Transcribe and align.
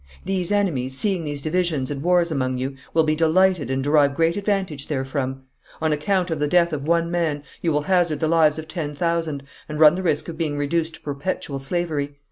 These 0.25 0.51
enemies, 0.51 0.97
seeing 0.97 1.25
these 1.25 1.43
divisions 1.43 1.91
and 1.91 2.01
wars 2.01 2.31
among 2.31 2.57
you, 2.57 2.75
will 2.91 3.03
be 3.03 3.15
delighted 3.15 3.69
and 3.69 3.83
derive 3.83 4.15
great 4.15 4.35
advantage 4.35 4.87
therefrom. 4.87 5.43
On 5.79 5.93
account 5.93 6.31
of 6.31 6.39
the 6.39 6.47
death 6.47 6.73
of 6.73 6.87
one 6.87 7.11
man 7.11 7.43
you 7.61 7.71
will 7.71 7.83
hazard 7.83 8.19
the 8.19 8.27
lives 8.27 8.57
of 8.57 8.67
ten 8.67 8.95
thousand, 8.95 9.43
and 9.69 9.79
run 9.79 9.93
the 9.93 10.01
risk 10.01 10.27
of 10.27 10.39
being 10.39 10.57
reduced 10.57 10.95
to 10.95 11.01
perpetual 11.01 11.59
slavery. 11.59 12.15